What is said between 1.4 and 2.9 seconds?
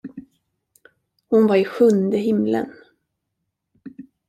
var i sjunde himlen.